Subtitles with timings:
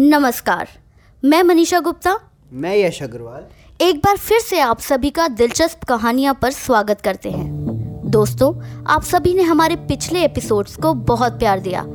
[0.00, 0.68] नमस्कार
[1.24, 2.18] मैं मनीषा गुप्ता।
[2.52, 7.30] मैं यश अग्रवाल। एक बार फिर से आप सभी का दिलचस्प कहानियाँ पर स्वागत करते
[7.30, 8.52] हैं। दोस्तों
[8.86, 11.86] आप सभी ने हमारे पिछले एपिसोड्स को बहुत प्यार दिया।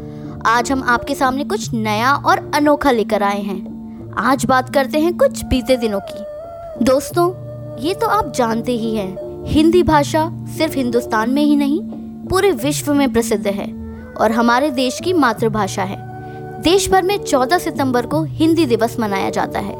[0.45, 5.17] आज हम आपके सामने कुछ नया और अनोखा लेकर आए हैं। आज बात करते हैं
[5.17, 7.29] कुछ बीते दिनों की। दोस्तों
[7.79, 11.81] ये तो आप जानते ही हैं हिंदी भाषा सिर्फ़ हिंदुस्तान में ही नहीं
[12.27, 13.73] पूरे विश्व में प्रसिद्ध है
[14.13, 16.08] और हमारे देश की मातृभाषा है।
[16.63, 19.75] देश भर में 14 सितंबर को हिंदी दिवस मनाया जाता है।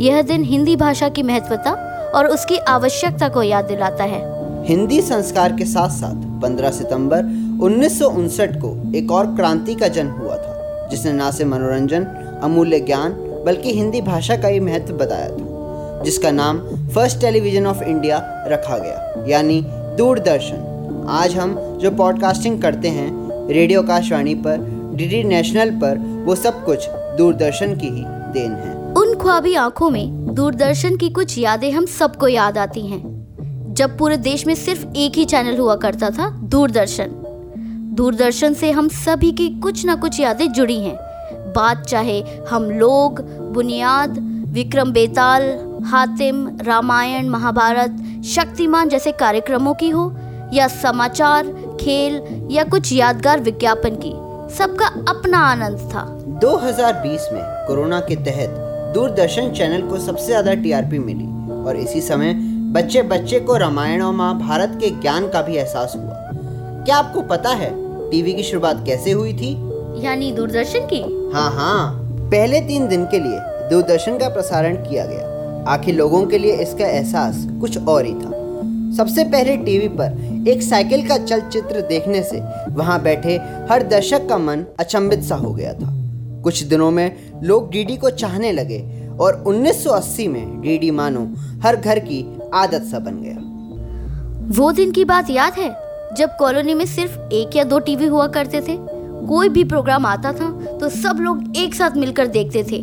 [0.00, 1.70] यह दिन हिंदी भाषा की महत्वता
[2.14, 4.20] और उसकी आवश्यकता को याद दिलाता है।
[4.64, 7.18] हिंदी संस्कार के साथ साथ 15 सितंबर
[7.62, 12.04] उन्नीस सौ उनसठ को एक और क्रांति का जन्म हुआ था, जिसने न सिर्फ़ मनोरंजन,
[12.42, 13.12] अमूल्य ज्ञान,
[13.46, 16.58] बल्कि हिंदी भाषा का ही महत्व बताया था, जिसका नाम
[16.88, 19.60] फ़र्स्ट टेलीविज़न ऑफ़ इंडिया रखा गया, यानी
[19.96, 23.10] दूरदर्शन। आज हम जो पॉडकास्टिंग करते हैं
[23.48, 29.14] रेडियो आकाशवाणी पर डीडी नेशनल पर वो सब कुछ दूरदर्शन की ही देन है। उन
[29.14, 33.12] ख्वाबी आँखों में दूरदर्शन की कुछ यादें हम सबको याद आती हैं।
[33.74, 37.06] जब पूरे देश में सिर्फ़ एक ही चैनल हुआ करता था, दूरदर्शन।
[37.94, 40.96] दूरदर्शन से हम सभी की कुछ ना कुछ यादें जुड़ी हैं।
[41.56, 43.20] बात चाहे हम लोग,
[43.52, 50.16] बुनियाद, विक्रम बेताल, हातिम, रामायण, महाभारत, शक्तिमान जैसे कार्यक्रमों की हो,
[50.52, 51.46] या समाचार,
[51.80, 54.21] खेल, या कुछ यादगार विज्ञापन की।
[54.52, 56.00] सबका अपना आनंद था।
[56.40, 58.56] 2020 में कोरोना के तहत
[58.94, 61.26] दूरदर्शन चैनल को सबसे ज़्यादा टीआरपी मिली
[61.64, 62.34] और इसी समय
[62.74, 66.18] बच्चे बच्चे को रामायण और महाभारत के ज्ञान का भी एहसास हुआ।
[66.84, 67.70] क्या आपको पता है
[68.10, 69.50] टीवी की शुरुआत कैसे हुई थी?
[70.04, 71.00] यानी दूरदर्शन की?
[71.34, 71.98] हाँ हाँ।
[72.30, 73.38] पहले तीन दिन के लिए
[73.70, 78.30] दूरदर्शन का प्रसारण किया गया। आखिर लोगों के लिए इसका एहसास कुछ और ही था।
[78.96, 80.16] सबसे पहले टीवी पर
[80.48, 82.40] एक साइकिल का चलचित्र देखने से
[82.70, 83.36] वहाँ बैठे
[83.70, 85.90] हर दर्शक का मन अचंभित सा हो गया था।
[86.42, 88.78] कुछ दिनों में लोग डीडी को चाहने लगे
[89.20, 91.26] और 1980 में डीडी मानो
[91.62, 93.36] हर घर की आदत सा बन गया।
[94.58, 95.68] वो दिन की बात याद है,
[96.16, 98.76] जब कॉलोनी में सिर्फ़ एक या दो टीवी हुआ करते थे।
[99.26, 100.50] कोई भी प्रोग्राम आता था
[100.80, 102.82] तो सब लोग एक साथ मिलकर देखते थे।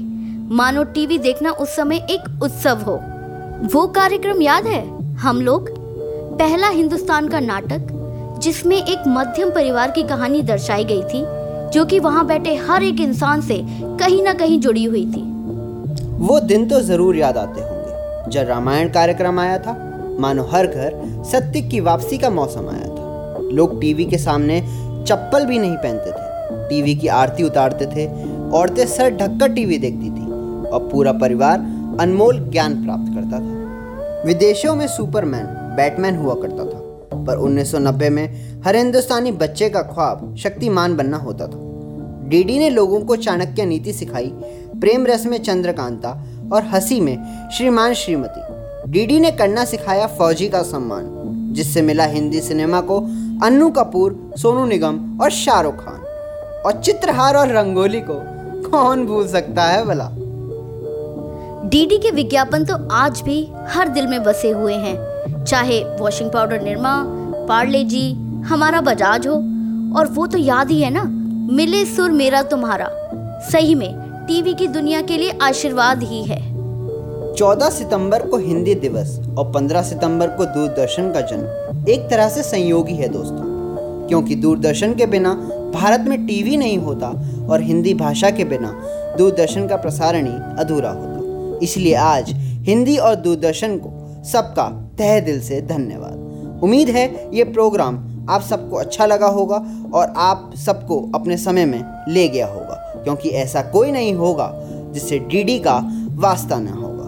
[0.55, 2.99] मानो टीवी देखना उस समय एक उत्सव हो।
[3.73, 4.81] वो कार्यक्रम याद है?
[5.15, 5.78] हम लोग
[6.39, 7.87] पहला हिंदुस्तान का नाटक,
[8.41, 11.23] जिसमें एक मध्यम परिवार की कहानी दर्शाई गई थी,
[11.73, 13.57] जो कि वहाँ बैठे हर एक इंसान से
[13.99, 15.21] कहीं ना कहीं जुड़ी हुई थी।
[16.19, 19.75] वो दिन तो ज़रूर याद आते होंगे, जब रामायण कार्यक्रम आया था।
[20.19, 24.61] मानो हर घर सत्य की वापसी का मौसम आया था। लोग टीवी के सामने
[25.07, 28.07] चप्पल भी नहीं पहनते थे, टीवी की आरती उतारते थे,
[28.51, 30.31] औरतें सर ढककर टीवी देखती थी,
[30.63, 31.59] और पूरा परिवार
[32.01, 36.79] अनमोल ज्ञान प्राप्त करता था। विदेशों में सुपरमैन बैटमैन हुआ करता था,
[37.25, 41.67] पर 1990 में हर हिंदुस्तानी बच्चे का ख्वाब शक्तिमान बनना होता था।
[42.29, 44.31] डीडी ने लोगों को चाणक्य नीति सिखाई,
[44.81, 46.09] प्रेम रस में चंद्रकांता
[46.53, 47.17] और हँसी में
[47.57, 51.05] श्रीमान श्रीमती। डीडी ने करना सिखाया फौजी का सम्मान,
[51.53, 52.99] जिससे मिला हिंदी सिनेमा को
[53.43, 56.01] अन्नू कपूर, सोनू निगम और शाहरुख खान,
[56.65, 58.21] और चित्रहार और रंगोली को
[58.69, 60.09] कौन भूल सकता है भला?
[61.69, 65.08] डीडी के विज्ञापन तो आज भी हर दिल में बसे हुए हैं।
[65.49, 66.91] चाहे washing powder Nirma
[67.47, 68.11] Parle G,
[68.43, 69.33] हमारा बजाज हो।
[69.97, 71.03] और वो तो याद ही है ना,
[71.53, 72.89] मिले सुर मेरा तुम्हारा।
[73.51, 73.93] सही में,
[74.27, 76.37] टीवी की दुनिया के लिए आशीर्वाद ही है।
[77.33, 82.43] 14 सितंबर को हिंदी दिवस और 15 सितंबर को दूरदर्शन का जन्म। एक तरह से
[82.43, 85.33] संयोगी है दोस्तों, क्योंकि दूरदर्शन के बिना
[85.73, 87.07] भारत में टीवी नहीं होता
[87.49, 88.71] और हिंदी भाषा के बिना
[89.17, 92.33] दूरदर्शन का प्रसारण ही अधूरा होता। इसलिए आज
[92.65, 93.98] हिंदी और दूरदर्शन को
[94.31, 97.97] सबका तह दिल से धन्यवाद। उम्मीद है ये प्रोग्राम
[98.29, 99.55] आप सबको अच्छा लगा होगा
[99.93, 104.51] और आप सबको अपने समय में ले गया होगा क्योंकि ऐसा कोई नहीं होगा
[104.93, 105.79] जिससे डीडी का
[106.19, 107.07] वास्ता ना होगा।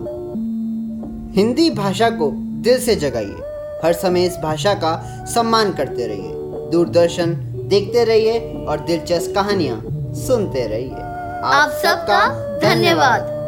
[1.35, 2.31] हिंदी भाषा को
[2.63, 4.95] दिल से जगाइए हर समय इस भाषा का
[5.25, 7.33] सम्मान करते रहिए दूरदर्शन
[7.69, 9.81] देखते रहिए और दिलचस्प कहानियाँ
[10.17, 11.03] सुनते रहिए।
[11.51, 12.25] आप सबका
[12.59, 13.41] धन्यवाद।